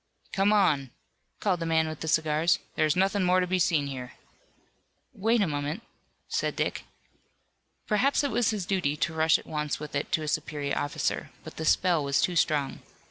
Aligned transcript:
"Come 0.33 0.51
on," 0.51 0.89
called 1.39 1.59
the 1.59 1.67
man 1.67 1.87
with 1.87 1.99
the 1.99 2.07
cigars, 2.07 2.57
"there 2.73 2.87
is 2.87 2.95
nothing 2.95 3.21
more 3.21 3.39
to 3.39 3.45
be 3.45 3.59
seen 3.59 3.85
here." 3.85 4.13
"Wait 5.13 5.41
a 5.43 5.47
moment," 5.47 5.83
said 6.27 6.55
Dick. 6.55 6.85
Perhaps 7.85 8.23
it 8.23 8.31
was 8.31 8.49
his 8.49 8.65
duty 8.65 8.97
to 8.97 9.13
rush 9.13 9.37
at 9.37 9.45
once 9.45 9.79
with 9.79 9.93
it 9.93 10.11
to 10.13 10.23
a 10.23 10.27
superior 10.27 10.75
officer, 10.75 11.29
but 11.43 11.57
the 11.57 11.65
spell 11.65 12.03
was 12.03 12.19
too 12.19 12.35
strong. 12.35 12.79